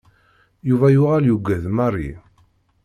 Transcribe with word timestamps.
Yuba 0.69 0.87
yuɣal 0.93 1.23
yugad 1.27 1.63
Mary. 1.77 2.09